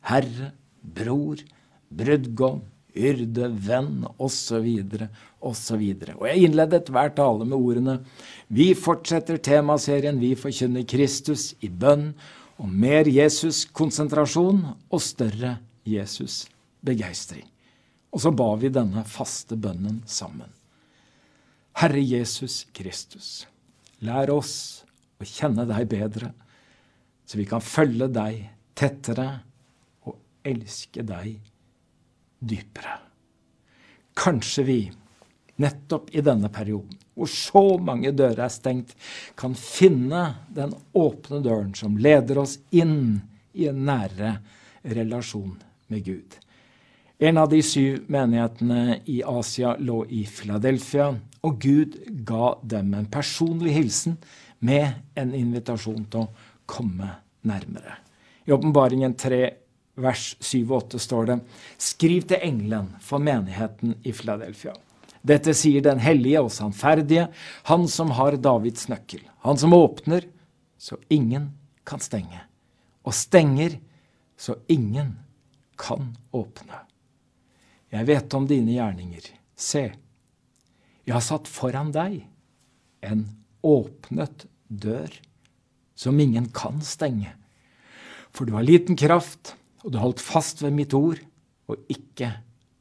Herre, 0.09 0.51
bror, 0.81 1.39
brudgom, 1.87 2.65
yrde, 2.97 3.49
venn, 3.67 4.05
osv., 4.17 4.67
osv. 5.39 5.83
Jeg 5.85 6.43
innledet 6.43 6.89
hver 6.91 7.13
tale 7.15 7.45
med 7.45 7.57
ordene 7.57 7.99
Vi 8.49 8.71
fortsetter 8.77 9.37
temaserien 9.37 10.19
Vi 10.19 10.33
forkynner 10.39 10.87
Kristus 10.89 11.51
i 11.61 11.69
bønn 11.69 12.11
og 12.57 12.69
mer 12.73 13.05
Jesus-konsentrasjon 13.05 14.63
og 14.89 15.01
større 15.03 15.59
Jesus-begeistring. 15.85 17.45
Og 18.09 18.23
så 18.23 18.31
ba 18.33 18.47
vi 18.57 18.71
denne 18.73 19.03
faste 19.05 19.57
bønnen 19.59 20.01
sammen. 20.09 20.49
Herre 21.77 22.01
Jesus 22.01 22.63
Kristus, 22.73 23.45
lær 24.01 24.31
oss 24.33 24.83
å 25.21 25.27
kjenne 25.27 25.67
deg 25.69 25.85
bedre, 25.91 26.31
så 27.29 27.37
vi 27.37 27.45
kan 27.45 27.61
følge 27.61 28.07
deg 28.09 28.47
tettere 28.77 29.27
og 30.07 30.17
elske 30.47 31.05
deg 31.05 31.37
dypere. 32.39 32.97
Kanskje 34.17 34.63
vi, 34.67 34.79
nettopp 35.61 36.09
i 36.15 36.23
denne 36.25 36.49
perioden, 36.53 36.97
hvor 37.17 37.29
så 37.31 37.63
mange 37.81 38.11
dører 38.13 38.45
er 38.45 38.53
stengt, 38.53 38.93
kan 39.37 39.55
finne 39.57 40.23
den 40.53 40.73
åpne 40.97 41.41
døren 41.45 41.73
som 41.77 41.97
leder 41.97 42.43
oss 42.43 42.59
inn 42.69 43.21
i 43.57 43.69
en 43.69 43.85
nære 43.87 44.35
relasjon 44.85 45.55
med 45.89 46.05
Gud. 46.05 46.37
En 47.17 47.39
av 47.41 47.49
de 47.49 47.63
syv 47.65 48.03
menighetene 48.13 48.99
i 49.09 49.23
Asia 49.25 49.73
lå 49.81 50.03
i 50.13 50.21
Philadelphia, 50.29 51.09
og 51.41 51.61
Gud 51.61 51.95
ga 52.27 52.51
dem 52.61 52.93
en 52.93 53.07
personlig 53.09 53.73
hilsen 53.73 54.19
med 54.59 55.17
en 55.17 55.33
invitasjon 55.33 56.05
til 56.11 56.27
å 56.27 56.51
komme 56.69 57.09
nærmere. 57.47 57.97
I 58.45 58.53
Åpenbaringen 58.53 59.15
3, 59.17 59.41
vers 59.97 60.35
7 60.39 60.61
og 60.67 60.75
8 60.83 61.01
står 61.01 61.29
det 61.29 61.37
Skriv 61.81 62.27
til 62.29 62.43
engelen 62.45 62.91
for 63.03 63.23
menigheten 63.23 63.97
i 64.05 64.13
Philadelphia. 64.13 64.75
Dette 65.27 65.53
sier 65.57 65.83
den 65.83 65.99
hellige 65.99 66.41
og 66.45 66.51
sannferdige, 66.53 67.27
han 67.67 67.87
som 67.91 68.13
har 68.15 68.37
Davids 68.39 68.87
nøkkel, 68.87 69.25
han 69.43 69.59
som 69.59 69.75
åpner 69.75 70.29
så 70.77 70.99
ingen 71.09 71.49
kan 71.87 71.99
stenge, 71.99 72.39
og 73.03 73.15
stenger 73.17 73.79
så 74.37 74.55
ingen 74.69 75.15
kan 75.79 76.13
åpne. 76.31 76.83
Jeg 77.91 78.07
vet 78.07 78.33
om 78.37 78.45
dine 78.47 78.75
gjerninger. 78.75 79.25
Se, 79.57 79.87
jeg 81.07 81.15
har 81.15 81.23
satt 81.23 81.49
foran 81.49 81.89
deg 81.95 82.21
en 83.01 83.25
åpnet 83.65 84.45
dør 84.67 85.09
som 85.97 86.19
ingen 86.19 86.49
kan 86.53 86.81
stenge. 86.85 87.33
For 88.35 88.45
du 88.45 88.53
har 88.53 88.67
liten 88.67 88.99
kraft, 88.99 89.56
og 89.83 89.93
du 89.93 89.99
holdt 90.01 90.23
fast 90.23 90.63
ved 90.63 90.75
mitt 90.75 90.95
ord 90.97 91.19
og 91.67 91.91
ikke 91.91 92.31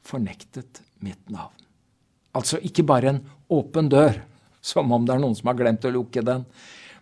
fornektet 0.06 0.80
mitt 1.04 1.30
navn. 1.32 1.54
Altså 2.36 2.60
ikke 2.62 2.84
bare 2.86 3.14
en 3.14 3.22
åpen 3.52 3.88
dør, 3.90 4.20
som 4.60 4.92
om 4.92 5.06
det 5.06 5.14
er 5.14 5.22
noen 5.22 5.36
som 5.38 5.50
har 5.50 5.58
glemt 5.58 5.86
å 5.86 5.94
lukke 5.94 6.24
den, 6.26 6.44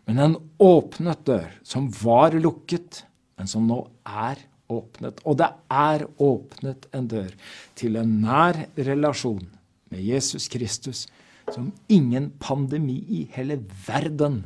men 0.04 0.20
en 0.20 0.36
åpnet 0.60 1.24
dør 1.26 1.48
som 1.64 1.88
var 2.02 2.36
lukket, 2.36 3.04
men 3.38 3.48
som 3.50 3.64
nå 3.68 3.80
er 4.04 4.40
åpnet. 4.72 5.20
Og 5.24 5.38
det 5.40 5.48
er 5.72 6.04
åpnet 6.22 6.88
en 6.94 7.08
dør 7.08 7.32
til 7.78 7.96
en 8.00 8.18
nær 8.24 8.58
relasjon 8.76 9.46
med 9.92 10.04
Jesus 10.04 10.48
Kristus 10.52 11.06
som 11.52 11.70
ingen 11.92 12.30
pandemi 12.40 12.98
i 13.08 13.24
hele 13.34 13.58
verden 13.86 14.42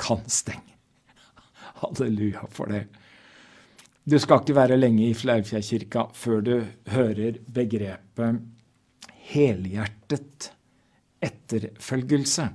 kan 0.00 0.24
stenge. 0.30 0.76
Halleluja 1.80 2.46
for 2.52 2.70
det. 2.72 2.86
Du 4.08 4.14
skal 4.16 4.40
ikke 4.40 4.54
være 4.56 4.76
lenge 4.78 5.02
i 5.04 5.16
Flaufjellkirka 5.16 6.06
før 6.16 6.38
du 6.40 6.52
hører 6.94 7.34
begrepet 7.52 8.38
helhjertet 9.28 10.46
etterfølgelse. 11.20 12.46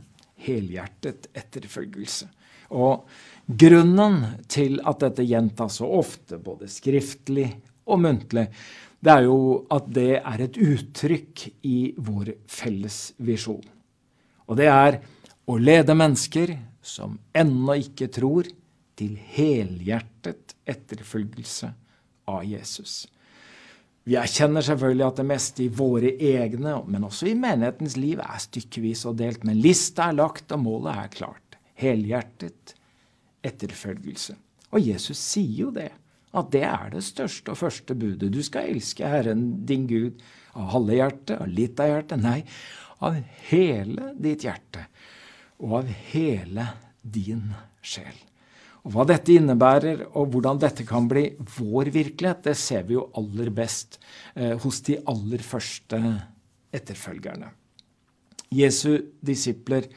Helhjertet 0.48 1.28
etterfølgelse. 1.38 2.26
Og 2.74 3.06
grunnen 3.46 4.18
til 4.50 4.80
at 4.82 5.04
dette 5.04 5.28
gjentas 5.30 5.78
så 5.78 5.92
ofte, 6.00 6.40
både 6.42 6.72
skriftlig 6.74 7.52
og 7.86 8.02
muntlig, 8.02 8.48
det 9.04 9.14
er 9.14 9.28
jo 9.28 9.38
at 9.78 9.94
det 9.94 10.10
er 10.24 10.46
et 10.48 10.58
uttrykk 10.58 11.46
i 11.70 11.78
vår 12.02 12.34
felles 12.50 13.00
visjon. 13.22 13.62
Og 14.50 14.58
det 14.58 14.72
er 14.74 15.04
å 15.46 15.62
lede 15.62 16.02
mennesker 16.02 16.58
som 16.82 17.20
ennå 17.30 17.78
ikke 17.84 18.10
tror, 18.10 18.50
til 18.98 19.18
helhjertet 19.38 20.43
etterfølgelse 20.70 21.72
av 22.32 22.44
Jesus. 22.48 23.04
Vi 24.04 24.18
erkjenner 24.20 24.66
selvfølgelig 24.66 25.06
at 25.06 25.20
det 25.22 25.28
meste 25.30 25.64
i 25.64 25.72
våre 25.72 26.12
egne, 26.12 26.76
men 26.92 27.08
også 27.08 27.30
i 27.30 27.38
menighetens 27.40 27.96
liv, 27.96 28.20
er 28.20 28.42
stykkevis 28.44 29.06
og 29.08 29.18
delt. 29.22 29.46
Men 29.48 29.62
lista 29.64 30.10
er 30.10 30.18
lagt, 30.20 30.52
og 30.52 30.64
målet 30.66 30.98
er 31.06 31.14
klart. 31.14 31.58
Helhjertet 31.80 32.76
etterfølgelse. 33.44 34.36
Og 34.76 34.84
Jesus 34.84 35.20
sier 35.20 35.68
jo 35.68 35.72
det, 35.76 35.90
at 36.34 36.50
det 36.52 36.64
er 36.68 36.92
det 36.96 37.04
største 37.06 37.54
og 37.54 37.60
første 37.62 37.96
budet. 37.96 38.32
Du 38.34 38.42
skal 38.44 38.74
elske 38.74 39.08
Herren 39.08 39.66
din 39.70 39.86
Gud 39.88 40.24
av 40.58 40.72
halve 40.74 40.98
hjertet, 40.98 41.38
av 41.40 41.52
litt 41.52 41.80
av 41.80 41.92
hjertet. 41.92 42.24
Nei, 42.24 42.40
av 43.04 43.20
hele 43.50 44.14
ditt 44.20 44.46
hjerte 44.48 44.88
og 45.64 45.80
av 45.80 45.92
hele 46.12 46.68
din 47.02 47.52
sjel. 47.84 48.16
Og 48.84 48.92
Hva 48.92 49.06
dette 49.08 49.32
innebærer, 49.32 50.02
og 50.12 50.34
hvordan 50.34 50.60
dette 50.60 50.84
kan 50.88 51.08
bli 51.08 51.30
vår 51.56 51.92
virkelighet, 51.94 52.42
det 52.50 52.56
ser 52.60 52.84
vi 52.88 52.98
jo 52.98 53.08
aller 53.16 53.52
best 53.56 54.00
eh, 54.36 54.58
hos 54.60 54.82
de 54.84 54.98
aller 55.08 55.44
første 55.46 56.00
etterfølgerne. 56.74 57.48
Jesu 58.54 59.00
disipler 59.24 59.88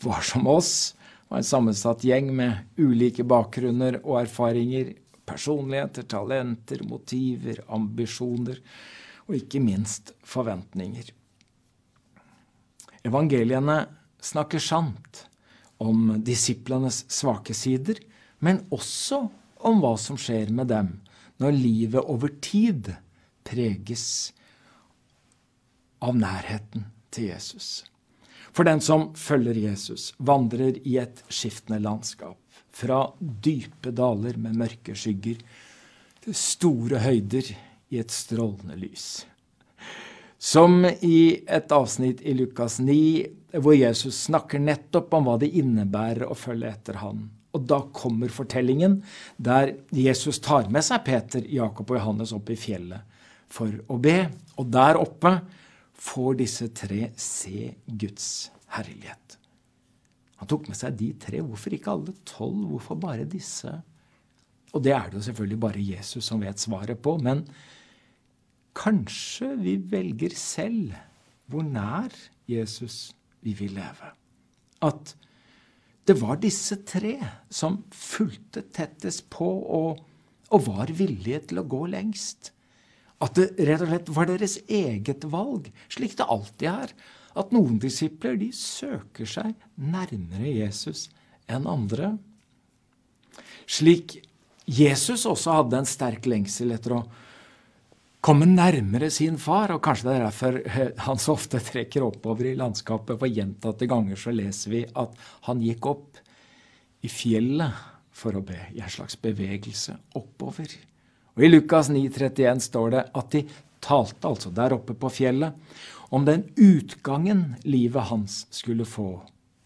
var 0.00 0.22
som 0.22 0.46
oss, 0.48 0.94
var 1.28 1.42
en 1.42 1.50
sammensatt 1.50 2.04
gjeng 2.06 2.30
med 2.36 2.78
ulike 2.78 3.26
bakgrunner 3.26 3.98
og 4.04 4.22
erfaringer, 4.22 4.94
personligheter, 5.28 6.06
talenter, 6.08 6.84
motiver, 6.88 7.60
ambisjoner 7.74 8.60
og 9.26 9.36
ikke 9.36 9.60
minst 9.60 10.14
forventninger. 10.24 11.10
Evangeliene 13.04 13.82
snakker 14.24 14.62
sant 14.62 15.24
om 15.82 16.16
disiplenes 16.24 17.04
svake 17.12 17.54
sider, 17.54 18.00
men 18.44 18.62
også 18.74 19.24
om 19.68 19.82
hva 19.82 19.94
som 19.98 20.18
skjer 20.20 20.52
med 20.54 20.70
dem 20.70 20.94
når 21.42 21.54
livet 21.54 22.02
over 22.02 22.32
tid 22.42 22.92
preges 23.46 24.32
av 26.04 26.18
nærheten 26.18 26.86
til 27.14 27.30
Jesus. 27.32 27.86
For 28.52 28.66
den 28.66 28.80
som 28.82 29.10
følger 29.18 29.58
Jesus, 29.68 30.12
vandrer 30.18 30.78
i 30.86 30.98
et 30.98 31.22
skiftende 31.28 31.80
landskap. 31.82 32.38
Fra 32.74 33.08
dype 33.18 33.92
daler 33.94 34.38
med 34.38 34.58
mørke 34.58 34.94
skygger 34.98 35.40
til 36.24 36.36
store 36.36 37.02
høyder 37.02 37.50
i 37.90 38.00
et 38.02 38.12
strålende 38.14 38.76
lys. 38.78 39.26
Som 40.38 40.84
i 40.86 41.40
et 41.50 41.72
avsnitt 41.74 42.20
i 42.22 42.34
Lukas 42.38 42.78
9, 42.78 42.98
hvor 43.58 43.74
Jesus 43.74 44.24
snakker 44.28 44.62
nettopp 44.62 45.16
om 45.18 45.26
hva 45.26 45.38
det 45.42 45.50
innebærer 45.58 46.28
å 46.28 46.36
følge 46.38 46.70
etter 46.70 47.00
han. 47.02 47.24
Og 47.56 47.64
da 47.70 47.80
kommer 47.96 48.32
fortellingen 48.32 48.98
der 49.36 49.74
Jesus 49.94 50.40
tar 50.44 50.68
med 50.72 50.84
seg 50.84 51.04
Peter, 51.06 51.44
Jakob 51.44 51.90
og 51.90 52.00
Johannes 52.00 52.34
opp 52.36 52.52
i 52.52 52.58
fjellet 52.60 53.16
for 53.48 53.72
å 53.88 53.96
be. 54.02 54.18
Og 54.60 54.68
der 54.72 55.00
oppe 55.00 55.38
får 55.98 56.38
disse 56.42 56.68
tre 56.76 57.08
se 57.18 57.72
Guds 57.88 58.50
herlighet. 58.76 59.38
Han 60.38 60.50
tok 60.50 60.68
med 60.70 60.78
seg 60.78 60.94
de 60.98 61.12
tre. 61.18 61.40
Hvorfor 61.42 61.74
ikke 61.74 61.94
alle 61.94 62.14
tolv? 62.28 62.68
Hvorfor 62.74 63.00
bare 63.00 63.24
disse? 63.26 63.72
Og 64.76 64.84
det 64.84 64.92
er 64.94 65.08
det 65.08 65.18
jo 65.18 65.26
selvfølgelig 65.30 65.60
bare 65.64 65.82
Jesus 65.82 66.28
som 66.28 66.44
vet 66.44 66.60
svaret 66.62 67.00
på. 67.02 67.16
Men 67.24 67.42
Kanskje 68.78 69.56
vi 69.58 69.74
velger 69.90 70.34
selv 70.38 70.92
hvor 71.50 71.64
nær 71.66 72.12
Jesus 72.48 73.10
vi 73.42 73.54
vil 73.58 73.74
leve. 73.74 74.12
At 74.84 75.16
det 76.08 76.16
var 76.22 76.38
disse 76.40 76.78
tre 76.88 77.16
som 77.52 77.82
fulgte 77.92 78.62
tettest 78.74 79.26
på 79.32 79.48
og, 79.48 79.98
og, 80.48 80.60
var 80.64 80.92
villige 80.96 81.42
til 81.50 81.60
å 81.60 81.66
gå 81.68 81.82
lengst. 81.92 82.52
At 83.20 83.36
det 83.36 83.50
rett 83.68 83.82
og 83.84 83.90
slett 83.90 84.12
var 84.16 84.30
deres 84.30 84.56
eget 84.64 85.26
valg, 85.28 85.68
slik 85.92 86.16
det 86.16 86.28
alltid 86.30 86.68
er. 86.70 86.94
At 87.38 87.52
noen 87.52 87.76
disipler 87.82 88.38
de 88.40 88.48
søker 88.56 89.28
seg 89.28 89.52
nærmere 89.76 90.54
Jesus 90.62 91.08
enn 91.50 91.68
andre. 91.68 92.14
Slik 93.68 94.18
Jesus 94.68 95.26
også 95.28 95.58
hadde 95.60 95.82
en 95.82 95.88
sterk 95.88 96.28
lengsel 96.28 96.72
etter 96.76 96.96
å 96.96 97.04
komme 98.20 98.48
nærmere 98.50 99.10
sin 99.14 99.38
far. 99.40 99.72
Og 99.74 99.82
kanskje 99.84 100.08
det 100.08 100.16
er 100.16 100.26
derfor 100.26 100.58
eh, 100.62 100.90
han 101.06 101.20
så 101.22 101.36
ofte 101.36 101.60
trekker 101.62 102.06
oppover 102.06 102.50
i 102.50 102.56
landskapet. 102.58 103.18
For 103.20 103.30
gjentatte 103.30 103.88
ganger 103.90 104.18
så 104.20 104.34
leser 104.34 104.74
vi 104.74 104.82
at 104.88 105.14
han 105.48 105.62
gikk 105.64 105.90
opp 105.90 106.20
i 107.04 107.10
fjellet 107.12 107.86
for 108.18 108.34
å 108.34 108.42
be, 108.42 108.58
i 108.74 108.82
en 108.82 108.90
slags 108.90 109.18
bevegelse 109.22 109.94
oppover. 110.18 110.72
Og 111.36 111.44
I 111.46 111.52
Lukas 111.52 111.90
9,31 111.94 112.64
står 112.66 112.94
det 112.96 113.04
at 113.20 113.30
de 113.34 113.44
talte 113.84 114.26
altså 114.26 114.50
der 114.50 114.74
oppe 114.74 114.96
på 114.98 115.10
fjellet 115.12 115.54
om 116.10 116.24
den 116.26 116.48
utgangen 116.56 117.52
livet 117.62 118.08
hans 118.10 118.40
skulle 118.50 118.88
få, 118.88 119.20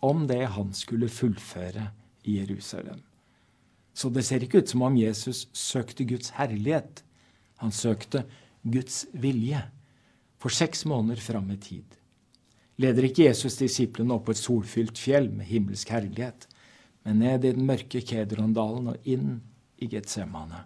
om 0.05 0.27
det 0.29 0.43
han 0.57 0.75
skulle 0.77 1.09
fullføre 1.09 1.87
i 2.29 2.37
Jerusalem. 2.43 3.01
Så 3.95 4.11
det 4.13 4.25
ser 4.27 4.45
ikke 4.45 4.61
ut 4.63 4.69
som 4.73 4.85
om 4.85 4.97
Jesus 4.97 5.47
søkte 5.57 6.05
Guds 6.09 6.35
herlighet. 6.37 7.03
Han 7.63 7.73
søkte 7.73 8.25
Guds 8.63 9.07
vilje 9.13 9.63
for 10.43 10.55
seks 10.55 10.85
måneder 10.85 11.21
fram 11.23 11.51
i 11.51 11.59
tid. 11.59 11.99
Leder 12.83 13.07
ikke 13.07 13.29
Jesus 13.29 13.59
disiplene 13.61 14.15
opp 14.17 14.27
på 14.27 14.35
et 14.35 14.41
solfylt 14.41 14.99
fjell 14.99 15.29
med 15.31 15.47
himmelsk 15.51 15.93
herlighet, 15.95 16.49
men 17.03 17.21
ned 17.23 17.45
i 17.45 17.53
den 17.53 17.67
mørke 17.67 18.03
Kedrondalen 18.07 18.93
og 18.95 19.09
inn 19.09 19.41
i 19.83 19.89
Getsemane. 19.91 20.65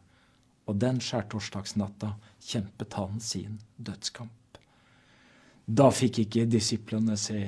Og 0.67 0.79
den 0.83 0.99
skjærtorsdagsnatta 1.03 2.15
kjempet 2.43 2.97
han 2.99 3.21
sin 3.23 3.61
dødskamp. 3.77 4.61
Da 5.67 5.89
fikk 5.91 6.23
ikke 6.23 6.47
disiplene 6.51 7.17
se 7.19 7.41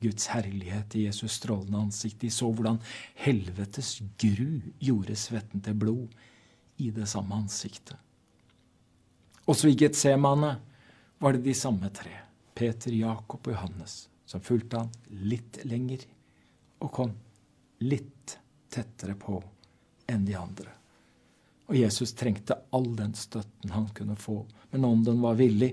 Guds 0.00 0.28
herlighet 0.32 0.96
i 0.96 1.06
Jesus 1.06 1.38
strålende 1.40 1.82
ansikt. 1.86 2.20
De 2.22 2.30
så 2.32 2.48
hvordan 2.48 2.78
helvetes 3.20 3.98
gru 4.20 4.60
gjorde 4.80 5.16
svetten 5.18 5.64
til 5.64 5.76
blod 5.76 6.16
i 6.80 6.90
det 6.94 7.08
samme 7.08 7.36
ansiktet. 7.36 7.96
Også 9.46 9.70
i 9.70 9.76
Getsemane 9.78 10.56
var 11.18 11.36
det 11.36 11.44
de 11.44 11.54
samme 11.54 11.90
tre, 11.94 12.12
Peter, 12.54 12.92
Jakob 12.92 13.46
og 13.46 13.52
Johannes, 13.54 14.08
som 14.26 14.42
fulgte 14.42 14.82
han 14.82 14.90
litt 15.30 15.60
lenger 15.64 16.02
og 16.82 16.90
kom 16.92 17.12
litt 17.86 18.38
tettere 18.72 19.14
på 19.14 19.38
enn 20.10 20.26
de 20.26 20.34
andre. 20.38 20.72
Og 21.66 21.78
Jesus 21.78 22.14
trengte 22.14 22.58
all 22.74 22.88
den 22.98 23.14
støtten 23.18 23.72
han 23.74 23.88
kunne 23.94 24.16
få, 24.18 24.40
men 24.70 24.86
ånden 24.86 25.22
var 25.22 25.38
villig, 25.38 25.72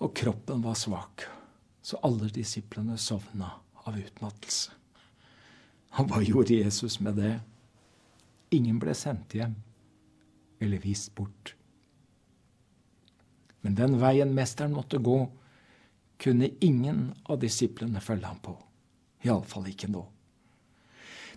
og 0.00 0.12
kroppen 0.16 0.64
var 0.64 0.76
svak. 0.76 1.24
Så 1.82 2.00
alle 2.04 2.28
disiplene 2.32 2.98
sovna 2.98 3.52
av 3.86 3.96
utmattelse. 3.96 4.72
Og 5.96 6.10
hva 6.10 6.20
gjorde 6.24 6.58
Jesus 6.58 6.98
med 7.00 7.16
det? 7.20 7.36
Ingen 8.56 8.80
ble 8.82 8.92
sendt 8.96 9.36
hjem 9.36 9.54
eller 10.60 10.82
vist 10.82 11.14
bort. 11.16 11.54
Men 13.66 13.74
den 13.74 13.96
veien 13.98 14.30
mesteren 14.30 14.76
måtte 14.76 15.00
gå, 15.02 15.24
kunne 16.22 16.52
ingen 16.62 17.08
av 17.26 17.40
disiplene 17.42 17.98
følge 18.00 18.28
ham 18.30 18.38
på. 18.38 18.52
Iallfall 19.26 19.66
ikke 19.72 19.88
nå. 19.90 20.04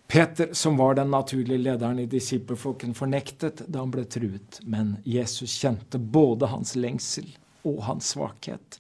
Peter, 0.06 0.52
som 0.54 0.78
var 0.78 0.94
den 1.00 1.10
naturlige 1.10 1.58
lederen 1.58 2.04
i 2.04 2.06
disippelflokken, 2.06 2.94
fornektet 2.94 3.64
da 3.66 3.82
han 3.82 3.90
ble 3.94 4.06
truet, 4.06 4.62
men 4.62 5.00
Jesus 5.10 5.58
kjente 5.58 5.98
både 5.98 6.52
hans 6.54 6.76
lengsel 6.78 7.26
og 7.66 7.82
hans 7.88 8.14
svakhet, 8.14 8.78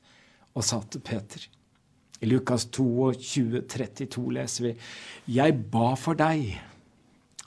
og 0.53 0.69
sa 0.69 0.83
til 0.85 1.01
Peter 1.09 1.49
I 2.21 2.29
Lukas 2.29 2.67
22, 2.69 3.65
32 3.65 4.29
leser 4.37 4.69
vi 4.69 4.77
Jeg 5.39 5.57
ba 5.73 5.95
for 5.97 6.21
deg 6.21 6.51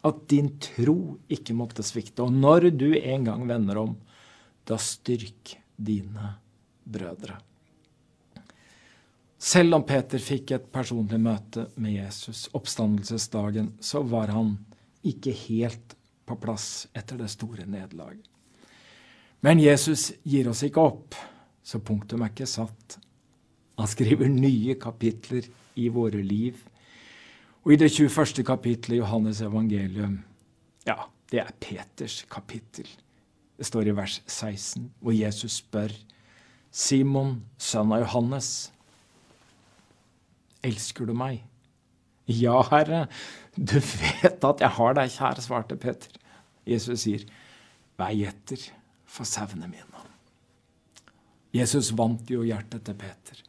at 0.03 0.23
din 0.35 0.51
tro 0.62 0.99
ikke 1.31 1.55
måtte 1.55 1.87
svikte, 1.87 2.27
og 2.27 2.35
når 2.35 2.73
du 2.75 2.88
en 2.99 3.31
gang 3.31 3.47
vender 3.47 3.87
om, 3.87 3.99
da 4.67 4.83
styrk 4.83 5.62
dine 5.85 6.35
brødre. 6.85 7.38
Selv 9.42 9.75
om 9.75 9.83
Peter 9.83 10.23
fikk 10.23 10.53
et 10.55 10.68
personlig 10.71 11.18
møte 11.18 11.66
med 11.83 11.97
Jesus 11.97 12.45
oppstandelsesdagen, 12.55 13.73
så 13.83 14.05
var 14.07 14.31
han 14.31 14.55
ikke 15.03 15.35
helt 15.49 15.97
på 16.27 16.37
plass 16.38 16.87
etter 16.95 17.18
det 17.18 17.31
store 17.33 17.66
nederlaget. 17.66 18.29
Men 19.42 19.59
Jesus 19.59 20.12
gir 20.23 20.47
oss 20.53 20.62
ikke 20.62 20.85
opp, 20.87 21.16
så 21.66 21.81
punktum 21.83 22.23
er 22.23 22.31
ikke 22.31 22.47
satt. 22.47 23.01
Han 23.81 23.90
skriver 23.90 24.31
nye 24.31 24.77
kapitler 24.79 25.49
i 25.75 25.88
våre 25.90 26.23
liv. 26.23 26.61
Og 27.66 27.75
i 27.75 27.81
det 27.83 27.90
21. 27.90 28.45
kapitlet 28.47 28.95
i 28.95 29.01
Johannes 29.01 29.42
evangelium, 29.42 30.21
ja, 30.87 31.01
det 31.31 31.42
er 31.42 31.51
Peters 31.59 32.23
kapittel. 32.31 32.87
Det 33.59 33.69
står 33.69 33.91
i 33.91 33.97
vers 33.97 34.21
16, 34.27 34.88
hvor 35.01 35.15
Jesus 35.17 35.61
spør 35.61 35.93
Simon, 36.73 37.43
sønn 37.61 37.93
av 37.93 38.07
Johannes, 38.07 38.73
elsker 40.65 41.09
du 41.09 41.15
meg? 41.17 41.43
Ja, 42.31 42.57
Herre, 42.71 43.07
du 43.57 43.77
vet 43.77 44.45
at 44.47 44.62
jeg 44.62 44.77
har 44.79 44.97
deg 44.97 45.12
kjære, 45.12 45.45
svarte 45.45 45.77
Peter. 45.77 46.15
Jesus 46.69 47.05
sier, 47.05 47.27
vær 47.99 48.15
gjetter 48.15 48.62
for 49.05 49.29
sauene 49.29 49.69
mine. 49.69 50.07
Jesus 51.53 51.91
vant 51.93 52.31
jo 52.33 52.47
hjertet 52.47 52.87
til 52.87 52.97
Peter 52.97 53.43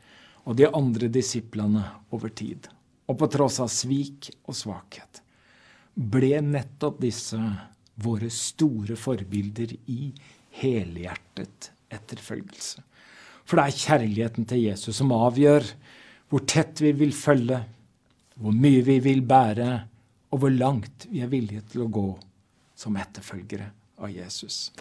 og 0.44 0.58
de 0.60 0.68
andre 0.68 1.08
disiplene 1.08 1.86
over 2.12 2.34
tid. 2.36 2.68
Og 3.08 3.16
på 3.20 3.30
tross 3.32 3.62
av 3.64 3.72
svik 3.72 4.32
og 4.44 4.58
svakhet 4.58 5.22
ble 5.94 6.40
nettopp 6.44 7.00
disse 7.04 7.40
våre 8.02 8.30
store 8.34 8.98
forbilder 8.98 9.76
i 9.92 10.14
helhjertet 10.60 11.72
etterfølgelse. 11.94 12.84
For 13.44 13.60
det 13.60 13.66
er 13.66 13.84
kjærligheten 13.86 14.48
til 14.50 14.64
Jesus 14.70 14.98
som 14.98 15.14
avgjør 15.16 15.68
hvor 16.32 16.46
tett 16.50 16.82
vi 16.82 16.94
vil 16.98 17.14
følge, 17.14 17.60
hvor 18.42 18.56
mye 18.56 18.82
vi 18.86 18.98
vil 19.04 19.22
bære, 19.28 19.72
og 20.34 20.42
hvor 20.42 20.54
langt 20.54 21.06
vi 21.12 21.22
er 21.22 21.30
villige 21.30 21.62
til 21.70 21.84
å 21.86 21.92
gå 21.94 22.08
som 22.74 22.98
etterfølgere 22.98 23.68
av 24.02 24.10
Jesus. 24.10 24.72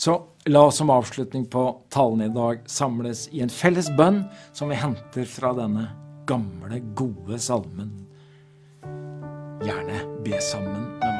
Så 0.00 0.16
la 0.48 0.64
oss 0.68 0.80
som 0.80 0.90
avslutning 0.90 1.44
på 1.52 1.66
talen 1.92 2.24
i 2.24 2.32
dag 2.34 2.64
samles 2.66 3.28
i 3.32 3.44
en 3.44 3.52
felles 3.52 3.92
bønn 3.98 4.24
som 4.56 4.72
vi 4.72 4.80
henter 4.80 5.28
fra 5.28 5.52
denne 5.60 5.90
gamle, 6.26 6.80
gode 6.96 7.38
salmen. 7.38 7.92
Gjerne 9.64 10.00
be 10.24 10.40
sammen 10.40 10.88
med. 10.98 11.13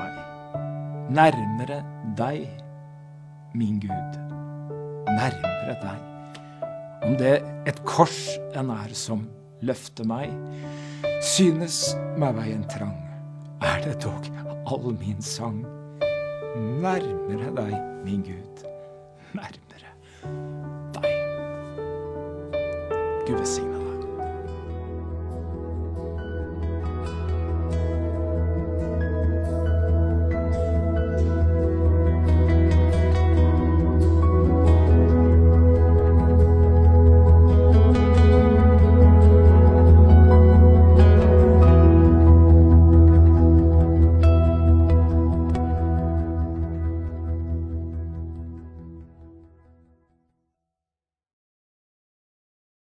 Nærmere 1.11 1.83
deg, 2.17 2.49
min 3.55 3.81
Gud. 3.81 4.19
Nærmere 5.07 5.75
deg. 5.83 5.99
Om 7.05 7.17
det 7.21 7.35
et 7.69 7.83
kors 7.85 8.39
enn 8.57 8.73
er 8.73 8.95
som 8.97 9.27
løfter 9.61 10.09
meg, 10.09 10.33
synes 11.21 11.93
meg 12.17 12.33
veien 12.39 12.65
trang, 12.73 12.97
er 13.61 13.85
det 13.85 13.99
dog 14.07 14.31
all 14.65 14.97
min 14.97 15.21
sang. 15.21 15.61
Nærmere 16.81 17.53
deg, 17.61 17.77
min 18.07 18.25
Gud. 18.25 18.65
Nærmere 19.37 19.93
deg. 20.97 21.15
Gud 23.29 23.37
velsigne. 23.37 23.74